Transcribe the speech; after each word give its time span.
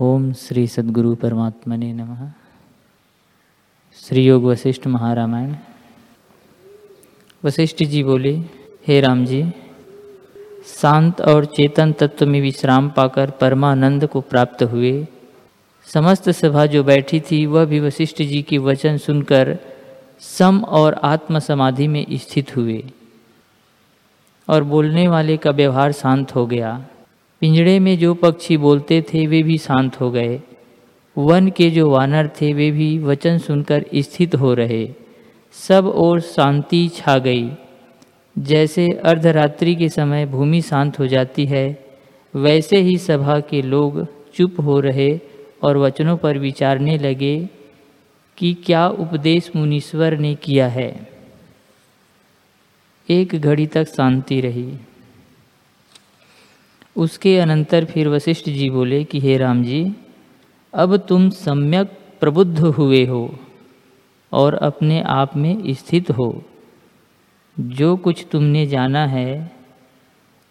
ओम 0.00 0.32
श्री 0.32 0.66
सद्गुरु 0.66 1.14
परमात्मा 1.14 1.76
ने 1.76 1.92
नमः। 1.92 2.30
श्री 4.02 4.24
योग 4.24 4.44
वशिष्ठ 4.44 4.86
महारामायण। 4.86 5.54
वशिष्ठ 7.44 7.84
जी 7.84 8.02
बोले, 8.02 8.38
हे 8.86 9.00
राम 9.00 9.26
जी, 9.26 9.52
शांत 10.80 11.20
और 11.20 11.44
चेतन 11.44 11.92
तत्व 11.92 12.26
में 12.26 12.40
विश्राम 12.40 12.90
पाकर 12.90 13.30
परमानंद 13.30 14.06
को 14.06 14.20
प्राप्त 14.20 14.62
हुए। 14.62 15.06
समस्त 15.84 16.30
सभा 16.30 16.66
जो 16.66 16.84
बैठी 16.84 17.20
थी, 17.20 17.46
वह 17.46 17.64
भी 17.64 17.80
वशिष्ठ 17.80 18.16
जी 18.16 18.42
के 18.42 18.58
वचन 18.58 18.96
सुनकर 18.96 19.58
सम 20.20 20.64
और 20.64 20.94
आत्म 20.94 21.38
समाधि 21.38 21.88
में 21.88 22.06
स्थित 22.12 22.56
हुए 22.56 22.90
और 24.48 24.64
बोलने 24.64 25.08
वाले 25.08 25.36
का 25.36 25.50
व्यवहार 25.50 25.92
शांत 25.92 26.34
हो 26.34 26.46
गया। 26.46 26.86
पिंजड़े 27.40 27.78
में 27.78 27.98
जो 27.98 28.14
पक्षी 28.14 28.56
बोलते 28.56 29.02
थे, 29.02 29.26
वे 29.26 29.42
भी 29.42 29.58
शांत 29.58 30.00
हो 30.00 30.10
गए। 30.10 30.40
वन 31.18 31.50
के 31.50 31.70
जो 31.70 31.90
वानर 31.90 32.28
थे, 32.28 32.52
वे 32.52 32.70
भी 32.70 32.98
वचन 32.98 33.38
सुनकर 33.38 33.84
स्थित 33.94 34.34
हो 34.34 34.54
रहे। 34.54 34.88
सब 35.52 35.86
ओर 35.86 36.20
शांति 36.20 36.90
छा 36.94 37.18
गई। 37.18 37.50
जैसे 38.38 38.88
अर्धरात्रि 39.04 39.74
के 39.74 39.88
समय 39.88 40.26
भूमि 40.26 40.62
शांत 40.62 40.98
हो 40.98 41.06
जाती 41.06 41.46
है, 41.46 41.84
वैसे 42.34 42.76
ही 42.76 42.98
सभा 42.98 43.40
के 43.40 43.62
लोग 43.62 44.06
चुप 44.34 44.60
हो 44.60 44.80
रहे 44.80 45.20
और 45.62 45.76
वचनों 45.76 46.16
पर 46.16 46.38
विचारने 46.38 46.98
लगे 46.98 47.48
कि 48.38 48.54
क्या 48.54 48.88
उपदेश 48.88 49.50
मुनीश्वर 49.56 50.18
ने 50.18 50.34
किया 50.34 50.68
है। 50.68 51.08
एक 53.10 53.34
घड़ी 53.34 53.66
तक 53.66 53.84
शांति 53.84 54.40
रही। 54.40 54.72
उसके 56.98 57.38
अनंतर 57.38 57.84
फिर 57.84 58.08
वशिष्ठ 58.08 58.44
जी 58.44 58.70
बोले 58.70 59.04
कि, 59.04 59.20
हे 59.20 59.36
राम 59.36 59.64
जी, 59.64 59.92
अब 60.74 60.96
तुम 60.96 61.30
सम्यक 61.30 61.98
प्रबुद्ध 62.20 62.60
हुए 62.60 63.06
हो 63.06 63.38
और 64.32 64.54
अपने 64.54 65.00
आप 65.00 65.36
में 65.36 65.72
स्थित 65.72 66.10
हो। 66.10 66.42
जो 67.60 67.96
कुछ 67.96 68.26
तुमने 68.32 68.66
जाना 68.66 69.06
है, 69.06 69.52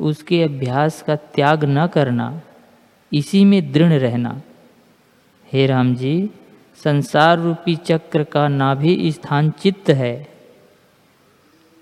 उसके 0.00 0.42
अभ्यास 0.42 1.02
का 1.02 1.16
त्याग 1.16 1.64
न 1.64 1.86
करना, 1.86 2.40
इसी 3.12 3.44
में 3.44 3.72
दृढ़ 3.72 3.92
रहना। 3.92 4.42
हे 5.52 5.66
राम 5.66 5.94
जी, 5.94 6.30
संसार 6.84 7.38
रूपी 7.38 7.76
चक्र 7.76 8.24
का 8.24 8.48
नाभि 8.48 9.12
स्थान 9.12 9.50
चित्त 9.50 9.90
है। 9.90 10.28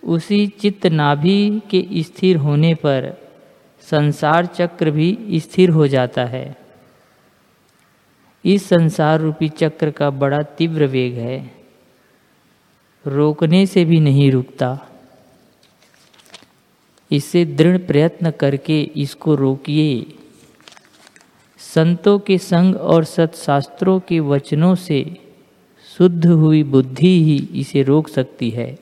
उसी 0.05 0.47
चित्त 0.47 0.87
नाभि 0.87 1.63
के 1.71 1.87
स्थिर 1.97 2.37
होने 2.37 2.75
पर 2.75 3.22
संसार 3.91 4.47
चक्र 4.47 4.91
भी 4.91 5.19
स्थिर 5.33 5.71
हो 5.71 5.87
जाता 5.87 6.25
है। 6.25 6.57
इस 8.45 8.69
संसार 8.69 9.21
रूपी 9.21 9.49
चक्र 9.49 9.91
का 9.91 10.11
बड़ा 10.11 10.43
तीव्र 10.43 10.87
वेग 10.87 11.15
है। 11.15 11.55
रोकने 13.07 13.67
से 13.67 13.85
भी 13.85 14.01
नहीं 14.01 14.33
रुकता। 14.33 14.89
इसे 17.11 17.45
दृढ़ 17.45 17.79
प्रयत्न 17.79 18.31
करके 18.31 18.83
इसको 18.83 19.35
रोकिए। 19.35 20.19
संतों 21.59 22.19
के 22.19 22.39
संग 22.39 22.77
और 22.77 23.05
सत्शास्त्रों 23.05 24.01
के 24.01 24.21
वचनों 24.21 24.75
से 24.75 25.17
शुद्ध 25.99 26.27
हुई 26.27 26.63
बुद्धि 26.63 27.25
ही 27.25 27.61
इसे 27.61 27.83
रोक 27.83 28.09
सकती 28.09 28.51
है। 28.51 28.79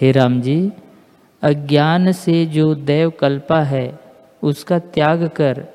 हे 0.00 0.12
राम 0.12 0.40
जी 0.40 0.70
अज्ञान 1.44 2.12
से 2.12 2.46
जो 2.46 2.74
देव 2.74 3.10
कल्पा 3.10 3.62
है, 3.62 3.98
उसका 4.42 4.78
त्याग 4.78 5.28
कर 5.28 5.66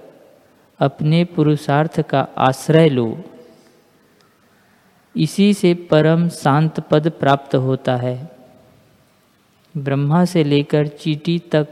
अपने 0.80 1.24
पुरुषार्थ 1.26 2.02
का 2.02 2.28
आश्रय 2.38 2.90
लो। 2.90 3.24
इसी 5.18 5.54
से 5.54 5.74
परम 5.74 6.30
शांत 6.30 6.80
पद 6.80 7.10
प्राप्त 7.10 7.56
होता 7.56 7.96
है। 7.96 8.32
ब्रह्मा 9.78 10.26
से 10.26 10.44
लेकर 10.44 10.88
चीटी 10.88 11.40
तक 11.40 11.68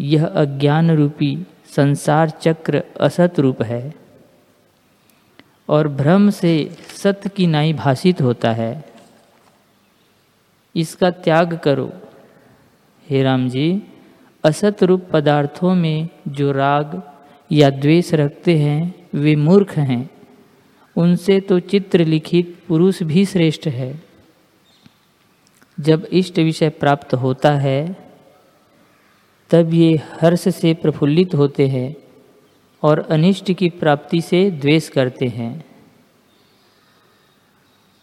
यह 0.00 0.26
अज्ञान 0.26 0.90
रूपी 0.90 1.46
संसार 1.76 2.30
चक्र 2.30 2.82
असत 3.00 3.34
रूप 3.38 3.62
है 3.62 3.94
और 5.68 5.88
भ्रम 5.88 6.30
से 6.30 6.76
सत्य 6.96 7.28
की 7.28 7.46
नाई 7.46 7.72
भाषित 7.72 8.20
होता 8.20 8.52
है। 8.52 8.84
इसका 10.76 11.10
त्याग 11.10 11.58
करो। 11.58 11.92
हे 13.12 13.22
राम 13.22 13.48
जी 13.48 13.82
असत 14.44 14.82
रूप 14.82 15.02
पदार्थों 15.12 15.74
में 15.74 16.08
जो 16.28 16.52
राग 16.52 17.02
या 17.52 17.70
द्वेष 17.70 18.14
रखते 18.14 18.58
हैं, 18.58 19.08
वे 19.14 19.36
मूर्ख 19.36 19.76
हैं। 19.78 20.10
उनसे 20.96 21.40
तो 21.40 21.60
चित्र 21.60 22.04
लिखित 22.04 22.58
पुरुष 22.68 23.02
भी 23.02 23.24
श्रेष्ठ 23.24 23.68
है। 23.68 24.02
जब 25.80 26.08
इष्ट 26.12 26.38
विषय 26.38 26.68
प्राप्त 26.68 27.14
होता 27.14 27.52
है, 27.52 27.96
तब 29.50 29.74
ये 29.74 30.00
हर्ष 30.20 30.48
से 30.48 30.74
प्रफुल्लित 30.74 31.34
होते 31.34 31.68
हैं 31.68 31.96
और 32.82 33.06
अनिष्ट 33.10 33.52
की 33.52 33.68
प्राप्ति 33.68 34.20
से 34.20 34.50
द्वेष 34.50 34.88
करते 34.88 35.26
हैं। 35.26 35.64